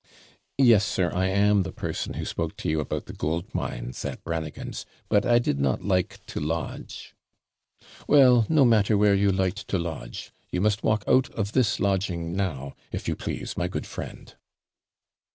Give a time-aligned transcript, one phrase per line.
[0.57, 4.23] 'Yes, sir, I am the person who spoke to you about the gold mines at
[4.23, 7.13] Brannagan's; but I did not like to lodge'
[8.07, 12.35] 'Well, no matter where you liked to lodge; you must walk out of this lodging
[12.35, 14.35] now, if you please, my good friend.'